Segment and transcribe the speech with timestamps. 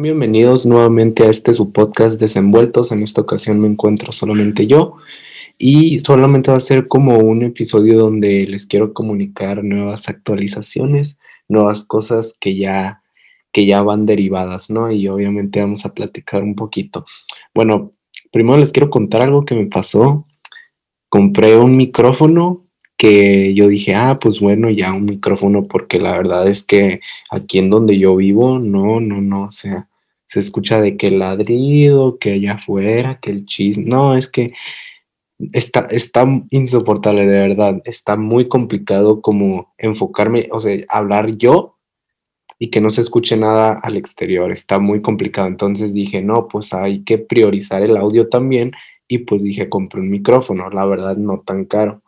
[0.00, 2.92] Bienvenidos nuevamente a este su podcast Desenvueltos.
[2.92, 4.94] En esta ocasión me encuentro solamente yo
[5.58, 11.84] y solamente va a ser como un episodio donde les quiero comunicar nuevas actualizaciones, nuevas
[11.84, 13.02] cosas que ya
[13.50, 14.88] que ya van derivadas, ¿no?
[14.92, 17.04] Y obviamente vamos a platicar un poquito.
[17.52, 17.92] Bueno,
[18.30, 20.28] primero les quiero contar algo que me pasó.
[21.08, 26.46] Compré un micrófono que yo dije, ah, pues bueno, ya un micrófono, porque la verdad
[26.46, 27.00] es que
[27.32, 29.87] aquí en donde yo vivo, no, no, no, o sea,
[30.28, 34.52] se escucha de que el ladrido, que allá afuera, que el chisme, no, es que
[35.52, 41.78] está, está insoportable, de verdad, está muy complicado como enfocarme, o sea, hablar yo
[42.58, 46.74] y que no se escuche nada al exterior, está muy complicado, entonces dije, no, pues
[46.74, 48.72] hay que priorizar el audio también
[49.08, 52.02] y pues dije, compré un micrófono, la verdad, no tan caro.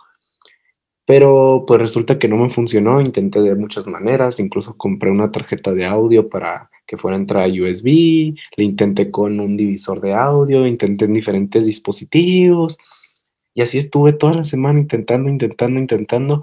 [1.07, 5.73] Pero pues resulta que no me funcionó, intenté de muchas maneras, incluso compré una tarjeta
[5.73, 11.05] de audio para que fuera entrada USB, le intenté con un divisor de audio, intenté
[11.05, 12.79] en diferentes dispositivos
[13.55, 16.43] y así estuve toda la semana intentando, intentando, intentando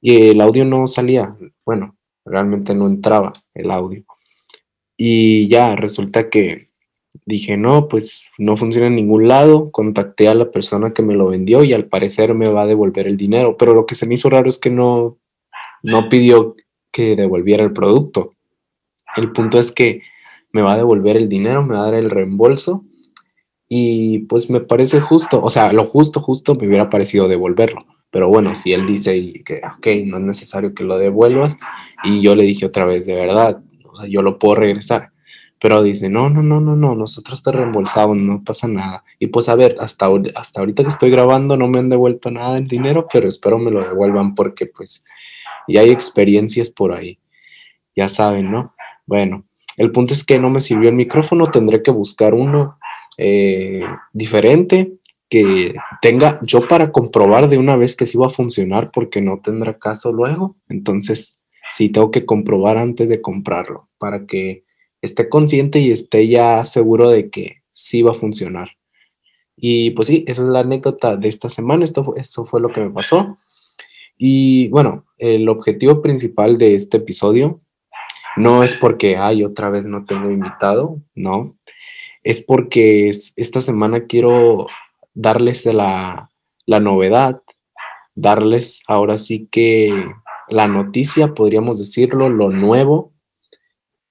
[0.00, 4.02] y el audio no salía, bueno, realmente no entraba el audio.
[4.96, 6.70] Y ya resulta que
[7.24, 11.28] dije, no, pues no funciona en ningún lado, contacté a la persona que me lo
[11.28, 14.14] vendió y al parecer me va a devolver el dinero, pero lo que se me
[14.14, 15.16] hizo raro es que no,
[15.84, 16.56] no pidió
[16.90, 18.34] que devolviera el producto.
[19.16, 20.02] El punto es que
[20.52, 22.84] me va a devolver el dinero, me va a dar el reembolso
[23.68, 27.86] y pues me parece justo, o sea, lo justo, justo me hubiera parecido devolverlo.
[28.10, 31.56] Pero bueno, si él dice que, ok, no es necesario que lo devuelvas,
[32.02, 35.12] y yo le dije otra vez, de verdad, o sea, yo lo puedo regresar
[35.60, 39.04] pero dice, no, no, no, no, no, nosotros te reembolsamos, no pasa nada.
[39.18, 42.54] Y pues a ver, hasta, hasta ahorita que estoy grabando no me han devuelto nada
[42.54, 45.04] del dinero, pero espero me lo devuelvan porque pues
[45.68, 47.18] ya hay experiencias por ahí.
[47.94, 48.74] Ya saben, ¿no?
[49.10, 49.44] Bueno,
[49.76, 52.78] el punto es que no me sirvió el micrófono, tendré que buscar uno
[53.18, 54.92] eh, diferente
[55.28, 59.40] que tenga yo para comprobar de una vez que sí va a funcionar porque no
[59.40, 60.54] tendrá caso luego.
[60.68, 61.40] Entonces,
[61.72, 64.62] sí tengo que comprobar antes de comprarlo para que
[65.02, 68.76] esté consciente y esté ya seguro de que sí va a funcionar.
[69.56, 72.80] Y pues sí, esa es la anécdota de esta semana, esto, esto fue lo que
[72.80, 73.38] me pasó.
[74.16, 77.60] Y bueno, el objetivo principal de este episodio
[78.36, 81.56] no es porque, ay, otra vez no tengo invitado, no,
[82.22, 84.66] es porque esta semana quiero
[85.14, 86.30] darles la,
[86.66, 87.42] la novedad,
[88.14, 89.90] darles ahora sí que
[90.48, 93.12] la noticia, podríamos decirlo, lo nuevo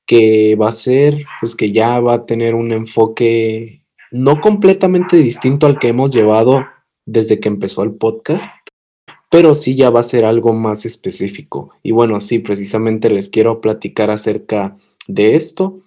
[0.06, 5.68] que va a ser, pues que ya va a tener un enfoque no completamente distinto
[5.68, 6.66] al que hemos llevado
[7.06, 8.56] desde que empezó el podcast,
[9.30, 11.70] pero sí ya va a ser algo más específico.
[11.84, 14.76] Y bueno, sí, precisamente les quiero platicar acerca
[15.08, 15.82] de esto.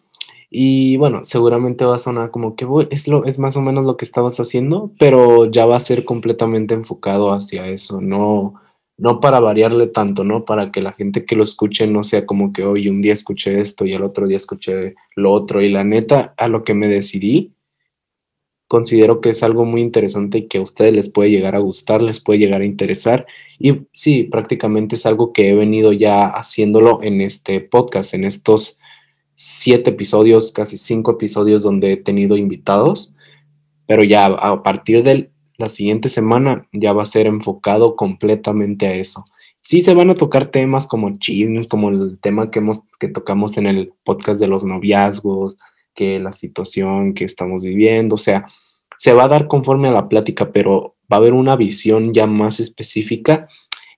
[0.49, 3.97] Y bueno, seguramente va a sonar como que es, lo, es más o menos lo
[3.97, 8.55] que estabas haciendo, pero ya va a ser completamente enfocado hacia eso, no,
[8.99, 10.45] no para variarle tanto, ¿no?
[10.45, 13.61] Para que la gente que lo escuche no sea como que hoy un día escuché
[13.63, 15.63] esto y el otro día escuché lo otro.
[15.63, 17.55] Y la neta, a lo que me decidí,
[18.73, 22.01] considero que es algo muy interesante y que a ustedes les puede llegar a gustar,
[22.01, 23.27] les puede llegar a interesar.
[23.59, 28.79] Y sí, prácticamente es algo que he venido ya haciéndolo en este podcast, en estos
[29.35, 33.13] siete episodios, casi cinco episodios donde he tenido invitados.
[33.87, 35.29] Pero ya a partir del
[35.59, 39.27] la siguiente semana ya va a ser enfocado completamente a eso.
[39.61, 43.59] Sí se van a tocar temas como chismes, como el tema que, hemos, que tocamos
[43.59, 45.59] en el podcast de los noviazgos,
[45.95, 48.47] que la situación que estamos viviendo, o sea,
[48.99, 52.27] se va a dar conforme a la plática, pero va a haber una visión ya
[52.27, 53.49] más específica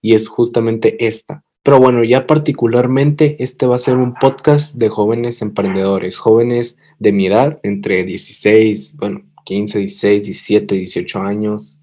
[0.00, 1.44] y es justamente esta.
[1.62, 7.12] Pero bueno, ya particularmente este va a ser un podcast de jóvenes emprendedores, jóvenes de
[7.12, 11.82] mi edad, entre 16, bueno, 15, 16, 17, 18 años,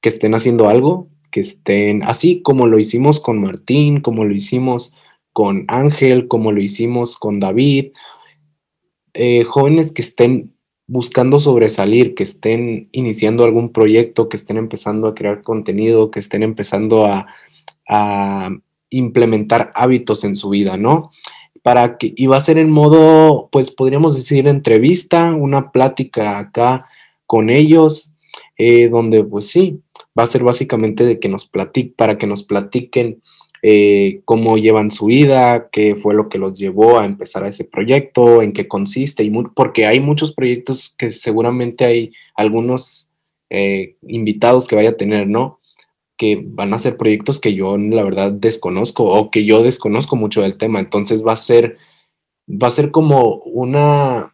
[0.00, 4.92] que estén haciendo algo, que estén así como lo hicimos con Martín, como lo hicimos
[5.32, 7.92] con Ángel, como lo hicimos con David,
[9.16, 10.52] eh, jóvenes que estén
[10.86, 16.42] buscando sobresalir, que estén iniciando algún proyecto, que estén empezando a crear contenido, que estén
[16.42, 17.26] empezando a,
[18.88, 21.10] implementar hábitos en su vida, ¿no?
[21.62, 26.86] para que, y va a ser en modo, pues podríamos decir, entrevista, una plática acá
[27.26, 28.14] con ellos,
[28.56, 29.80] eh, donde pues sí,
[30.18, 33.20] va a ser básicamente de que nos platiquen, para que nos platiquen
[33.68, 37.64] eh, cómo llevan su vida, qué fue lo que los llevó a empezar a ese
[37.64, 43.10] proyecto, en qué consiste, y porque hay muchos proyectos que seguramente hay algunos
[43.50, 45.58] eh, invitados que vaya a tener, ¿no?
[46.16, 50.42] que van a ser proyectos que yo la verdad desconozco o que yo desconozco mucho
[50.42, 50.80] del tema.
[50.80, 51.76] Entonces va a ser
[52.48, 54.32] va a ser como una,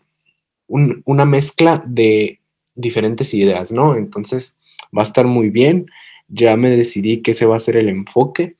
[0.68, 2.40] una mezcla de
[2.74, 3.96] diferentes ideas, ¿no?
[3.96, 4.56] Entonces
[4.96, 5.86] va a estar muy bien.
[6.28, 8.56] Ya me decidí que ese va a ser el enfoque,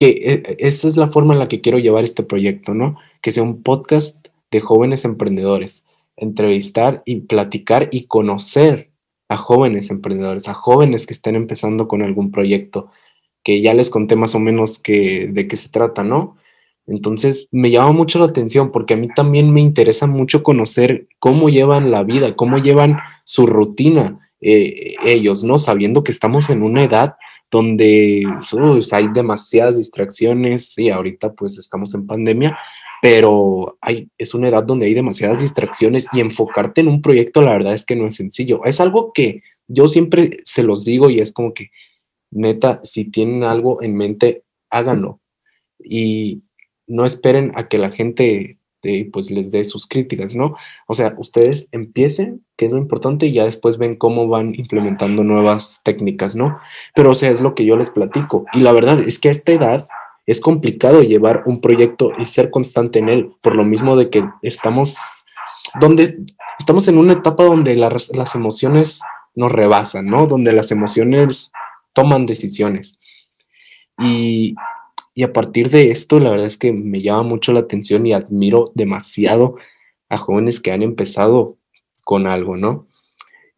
[0.00, 2.96] que eh, esa es la forma en la que quiero llevar este proyecto, ¿no?
[3.20, 5.84] Que sea un podcast de jóvenes emprendedores,
[6.16, 8.90] entrevistar y platicar y conocer
[9.28, 12.90] a jóvenes emprendedores, a jóvenes que estén empezando con algún proyecto,
[13.44, 16.36] que ya les conté más o menos de qué se trata, ¿no?
[16.86, 21.50] Entonces me llama mucho la atención porque a mí también me interesa mucho conocer cómo
[21.50, 25.58] llevan la vida, cómo llevan su rutina eh, ellos, ¿no?
[25.58, 27.16] Sabiendo que estamos en una edad
[27.50, 28.24] donde
[28.92, 32.56] hay demasiadas distracciones, sí, ahorita pues estamos en pandemia,
[33.02, 37.52] pero hay, es una edad donde hay demasiadas distracciones y enfocarte en un proyecto, la
[37.52, 38.64] verdad es que no es sencillo.
[38.64, 41.70] Es algo que yo siempre se los digo y es como que,
[42.30, 45.20] neta, si tienen algo en mente, háganlo.
[45.82, 46.42] Y
[46.86, 48.58] no esperen a que la gente
[49.12, 50.56] pues les dé sus críticas, ¿no?
[50.86, 55.22] O sea, ustedes empiecen, que es lo importante, y ya después ven cómo van implementando
[55.24, 56.58] nuevas técnicas, ¿no?
[56.94, 58.46] Pero, o sea, es lo que yo les platico.
[58.52, 59.88] Y la verdad es que a esta edad
[60.26, 64.24] es complicado llevar un proyecto y ser constante en él, por lo mismo de que
[64.42, 64.96] estamos,
[65.80, 66.18] donde
[66.58, 69.02] estamos en una etapa donde las emociones
[69.34, 70.26] nos rebasan, ¿no?
[70.26, 71.52] Donde las emociones
[71.92, 72.98] toman decisiones.
[73.98, 74.54] Y
[75.14, 78.12] y a partir de esto, la verdad es que me llama mucho la atención y
[78.12, 79.56] admiro demasiado
[80.08, 81.58] a jóvenes que han empezado
[82.04, 82.86] con algo, ¿no?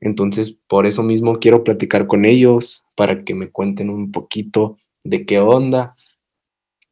[0.01, 5.25] Entonces, por eso mismo quiero platicar con ellos para que me cuenten un poquito de
[5.27, 5.97] qué onda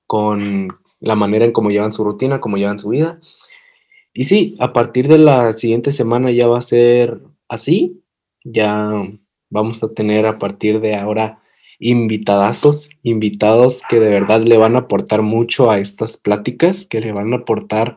[0.06, 0.68] con
[1.00, 3.20] la manera en cómo llevan su rutina, cómo llevan su vida.
[4.12, 8.02] Y sí, a partir de la siguiente semana ya va a ser así.
[8.44, 8.92] Ya
[9.48, 11.42] vamos a tener a partir de ahora
[11.80, 17.12] invitadazos, invitados que de verdad le van a aportar mucho a estas pláticas, que le
[17.12, 17.96] van a aportar,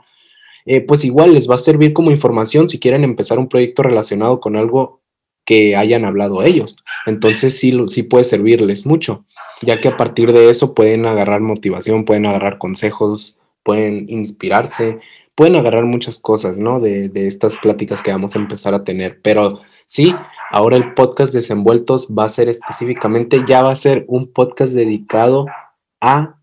[0.65, 4.39] eh, pues igual les va a servir como información si quieren empezar un proyecto relacionado
[4.39, 5.01] con algo
[5.45, 6.77] que hayan hablado ellos.
[7.05, 9.25] Entonces sí, sí puede servirles mucho,
[9.61, 14.99] ya que a partir de eso pueden agarrar motivación, pueden agarrar consejos, pueden inspirarse,
[15.35, 16.79] pueden agarrar muchas cosas, ¿no?
[16.79, 19.19] De, de estas pláticas que vamos a empezar a tener.
[19.21, 20.15] Pero sí,
[20.55, 25.47] Ahora el podcast Desenvueltos va a ser específicamente, ya va a ser un podcast dedicado
[25.99, 26.39] a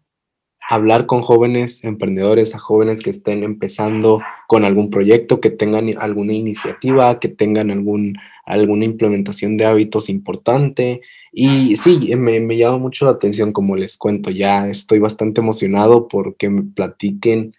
[0.69, 6.33] hablar con jóvenes emprendedores, a jóvenes que estén empezando con algún proyecto, que tengan alguna
[6.33, 11.03] iniciativa, que tengan algún, alguna implementación de hábitos importante.
[11.31, 16.09] Y sí, me, me llama mucho la atención, como les cuento, ya estoy bastante emocionado
[16.09, 17.55] porque me platiquen.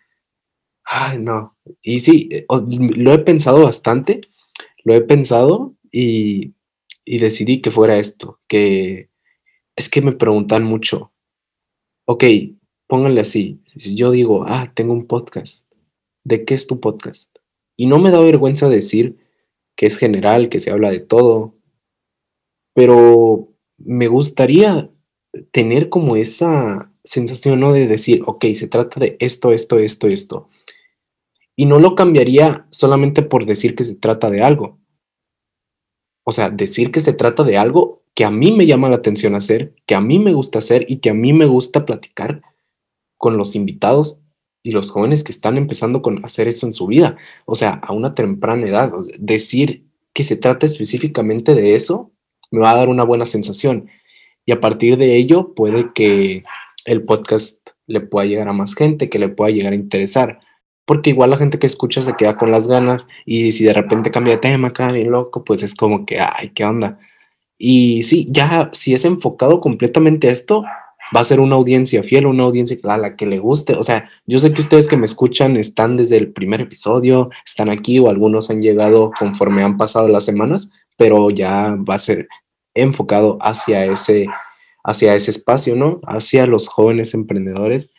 [0.84, 1.56] Ay, no.
[1.82, 4.20] Y sí, lo he pensado bastante,
[4.84, 6.54] lo he pensado y,
[7.06, 9.10] decidí que fuera esto, que
[9.76, 11.12] es que me preguntan mucho,
[12.06, 12.24] ok,
[12.88, 15.68] pónganle así, si yo digo, ah, tengo un podcast,
[16.24, 17.36] ¿de qué es tu podcast?
[17.78, 19.18] Y no me da vergüenza decir
[19.76, 21.56] que es general, que se habla de todo,
[22.74, 24.90] pero me gustaría
[25.52, 27.74] tener como esa sensación, ¿no?
[27.74, 30.50] De decir, ok, se trata de esto, esto, esto, esto.
[31.56, 34.81] Y no lo cambiaría solamente por decir que se trata de algo,
[36.24, 39.36] o sea, decir que se trata de algo que a mí me llama la atención
[39.36, 42.42] hacer, que a mí me gusta hacer y que a mí me gusta platicar
[43.18, 44.20] con los invitados
[44.64, 47.18] y los jóvenes que están empezando con hacer eso en su vida.
[47.46, 52.12] O sea, a una temprana edad, decir que se trata específicamente de eso
[52.52, 53.90] me va a dar una buena sensación.
[54.46, 56.44] Y a partir de ello puede que
[56.86, 57.58] el podcast
[57.88, 60.40] le pueda llegar a más gente, que le pueda llegar a interesar
[60.86, 64.12] porque igual la gente que escucha se queda con las ganas y si de repente
[64.12, 67.00] cambia de tema, queda bien loco, pues es como que, ay, ¿qué onda?
[67.58, 70.64] Y sí, ya si es enfocado completamente a esto,
[71.16, 73.76] va a ser una audiencia fiel, una audiencia a la que le guste.
[73.76, 77.70] O sea, yo sé que ustedes que me escuchan están desde el primer episodio, están
[77.70, 82.28] aquí o algunos han llegado conforme han pasado las semanas, pero ya va a ser
[82.74, 84.28] enfocado hacia ese,
[84.84, 86.00] hacia ese espacio, ¿no?
[86.08, 87.92] Hacia los jóvenes emprendedores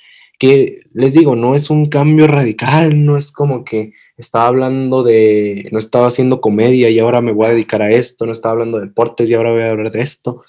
[0.43, 5.69] que les digo, no es un cambio radical, no es como que estaba hablando de,
[5.71, 8.81] no estaba haciendo comedia y ahora me voy a dedicar a esto, no estaba hablando
[8.81, 10.43] de deportes y ahora voy a hablar de esto.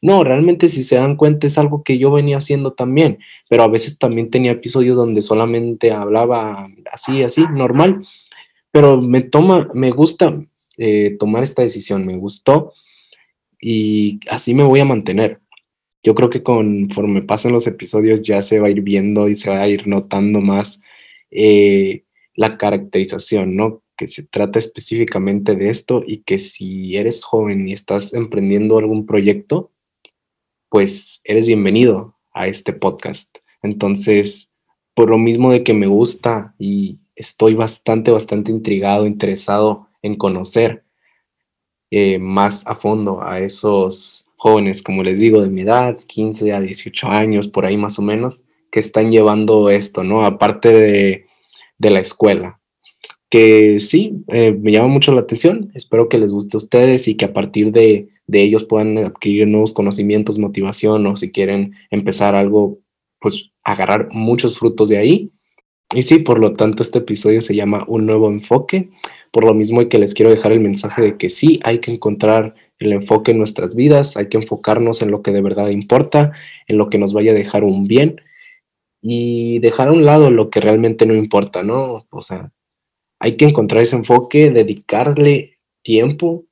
[0.00, 3.18] No, realmente si se dan cuenta es algo que yo venía haciendo también,
[3.48, 8.06] pero a veces también tenía episodios donde solamente hablaba así, así, normal,
[8.70, 10.40] pero me toma, me gusta
[10.78, 12.74] eh, tomar esta decisión, me gustó
[13.60, 15.41] y así me voy a mantener
[16.02, 19.50] yo creo que conforme pasen los episodios ya se va a ir viendo y se
[19.50, 20.80] va a ir notando más
[21.30, 22.04] eh,
[22.34, 23.82] la caracterización, ¿no?
[23.96, 29.06] Que se trata específicamente de esto y que si eres joven y estás emprendiendo algún
[29.06, 29.70] proyecto,
[30.68, 33.38] pues eres bienvenido a este podcast.
[33.62, 34.50] Entonces,
[34.94, 40.84] por lo mismo de que me gusta y estoy bastante, bastante intrigado, interesado en conocer
[41.90, 46.60] eh, más a fondo a esos jóvenes, como les digo, de mi edad, 15 a
[46.60, 50.24] 18 años, por ahí más o menos, que están llevando esto, ¿no?
[50.24, 51.26] Aparte de,
[51.78, 52.58] de la escuela,
[53.30, 57.14] que sí, eh, me llama mucho la atención, espero que les guste a ustedes y
[57.14, 62.34] que a partir de, de ellos puedan adquirir nuevos conocimientos, motivación o si quieren empezar
[62.34, 62.80] algo,
[63.20, 65.30] pues agarrar muchos frutos de ahí.
[65.94, 68.90] Y sí, por lo tanto, este episodio se llama Un nuevo enfoque.
[69.30, 72.56] Por lo mismo que les quiero dejar el mensaje de que sí, hay que encontrar
[72.84, 76.32] el enfoque en nuestras vidas, hay que enfocarnos en lo que de verdad importa,
[76.66, 78.20] en lo que nos vaya a dejar un bien
[79.00, 82.06] y dejar a un lado lo que realmente no importa, ¿no?
[82.10, 82.52] O sea,
[83.18, 86.44] hay que encontrar ese enfoque, dedicarle tiempo,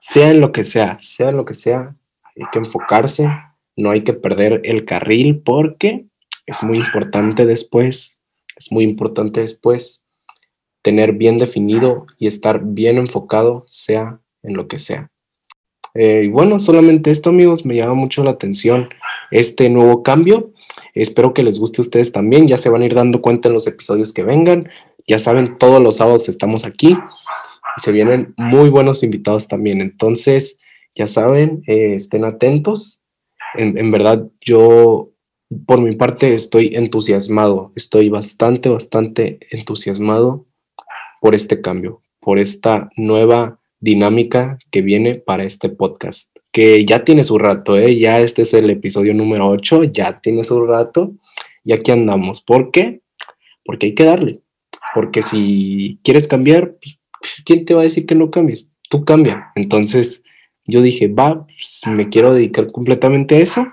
[0.00, 1.94] sea en lo que sea, sea en lo que sea,
[2.36, 3.28] hay que enfocarse,
[3.76, 6.06] no hay que perder el carril porque
[6.46, 8.20] es muy importante después,
[8.56, 10.04] es muy importante después
[10.82, 15.10] tener bien definido y estar bien enfocado, sea en lo que sea.
[15.98, 18.88] Eh, y bueno, solamente esto, amigos, me llama mucho la atención
[19.32, 20.52] este nuevo cambio.
[20.94, 22.46] Espero que les guste a ustedes también.
[22.46, 24.68] Ya se van a ir dando cuenta en los episodios que vengan.
[25.08, 26.96] Ya saben, todos los sábados estamos aquí
[27.76, 29.80] y se vienen muy buenos invitados también.
[29.80, 30.60] Entonces,
[30.94, 33.00] ya saben, eh, estén atentos.
[33.56, 35.10] en verdad, yo
[35.66, 37.72] por mi parte estoy entusiasmado.
[37.74, 40.46] Estoy bastante, bastante entusiasmado
[41.20, 47.24] por este cambio, por esta nueva dinámica que viene para este podcast, que ya tiene
[47.24, 47.98] su rato, ¿eh?
[47.98, 51.12] ya este es el episodio número 8, ya tiene su rato
[51.64, 52.40] y aquí andamos.
[52.40, 53.00] ¿Por qué?
[53.64, 54.40] Porque hay que darle,
[54.94, 56.98] porque si quieres cambiar, pues,
[57.44, 58.70] ¿quién te va a decir que no cambies?
[58.88, 59.52] Tú cambia.
[59.54, 60.24] Entonces
[60.66, 63.66] yo dije, va, pues, me quiero dedicar completamente a eso,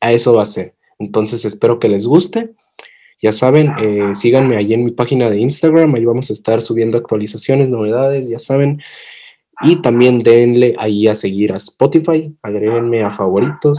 [0.00, 0.74] a eso va a ser.
[0.98, 2.54] Entonces espero que les guste
[3.22, 6.96] ya saben, eh, síganme ahí en mi página de Instagram, ahí vamos a estar subiendo
[6.96, 8.82] actualizaciones, novedades, ya saben.
[9.62, 13.78] Y también denle ahí a seguir a Spotify, agréguenme a favoritos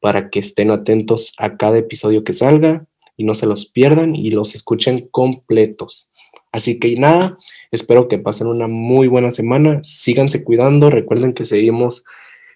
[0.00, 4.30] para que estén atentos a cada episodio que salga y no se los pierdan y
[4.30, 6.10] los escuchen completos.
[6.52, 7.36] Así que nada,
[7.70, 12.04] espero que pasen una muy buena semana, síganse cuidando, recuerden que seguimos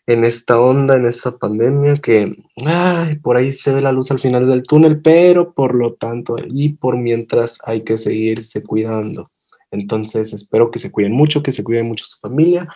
[0.07, 2.35] en esta onda, en esta pandemia, que
[2.67, 6.37] ay, por ahí se ve la luz al final del túnel, pero por lo tanto,
[6.47, 9.31] y por mientras hay que seguirse cuidando.
[9.75, 12.69] Entonces, espero que se cuiden mucho, que se cuiden mucho su familia.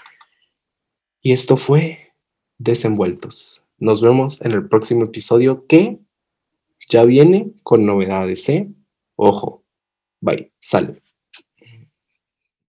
[1.23, 2.13] Y esto fue
[2.59, 3.63] Desenvueltos.
[3.79, 6.01] Nos vemos en el próximo episodio que
[6.89, 8.69] ya viene con novedades, ¿eh?
[9.17, 9.65] Ojo.
[10.21, 10.53] Bye.
[10.61, 11.01] Sale.